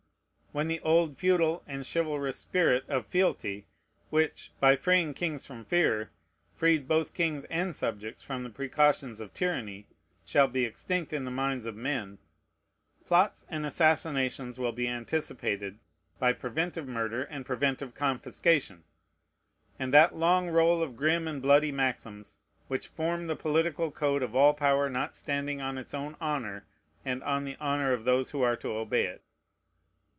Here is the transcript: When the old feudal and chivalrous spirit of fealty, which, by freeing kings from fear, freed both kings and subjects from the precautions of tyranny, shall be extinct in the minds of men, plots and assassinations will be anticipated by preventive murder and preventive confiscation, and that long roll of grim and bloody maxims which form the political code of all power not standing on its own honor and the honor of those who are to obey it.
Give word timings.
When 0.53 0.67
the 0.67 0.81
old 0.81 1.17
feudal 1.17 1.63
and 1.65 1.85
chivalrous 1.87 2.35
spirit 2.35 2.83
of 2.89 3.05
fealty, 3.05 3.67
which, 4.09 4.51
by 4.59 4.75
freeing 4.75 5.13
kings 5.13 5.45
from 5.45 5.63
fear, 5.63 6.09
freed 6.53 6.89
both 6.89 7.13
kings 7.13 7.45
and 7.45 7.73
subjects 7.73 8.21
from 8.21 8.43
the 8.43 8.49
precautions 8.49 9.21
of 9.21 9.33
tyranny, 9.33 9.87
shall 10.25 10.49
be 10.49 10.65
extinct 10.65 11.13
in 11.13 11.23
the 11.23 11.31
minds 11.31 11.65
of 11.65 11.77
men, 11.77 12.17
plots 13.05 13.45
and 13.49 13.65
assassinations 13.65 14.59
will 14.59 14.73
be 14.73 14.89
anticipated 14.89 15.79
by 16.19 16.33
preventive 16.33 16.85
murder 16.85 17.23
and 17.23 17.45
preventive 17.45 17.95
confiscation, 17.95 18.83
and 19.79 19.93
that 19.93 20.17
long 20.17 20.49
roll 20.49 20.83
of 20.83 20.97
grim 20.97 21.29
and 21.29 21.41
bloody 21.41 21.71
maxims 21.71 22.39
which 22.67 22.89
form 22.89 23.27
the 23.27 23.37
political 23.37 23.89
code 23.89 24.21
of 24.21 24.35
all 24.35 24.53
power 24.53 24.89
not 24.89 25.15
standing 25.15 25.61
on 25.61 25.77
its 25.77 25.93
own 25.93 26.17
honor 26.19 26.65
and 27.05 27.21
the 27.47 27.55
honor 27.61 27.93
of 27.93 28.03
those 28.03 28.31
who 28.31 28.41
are 28.41 28.57
to 28.57 28.73
obey 28.73 29.05
it. 29.05 29.21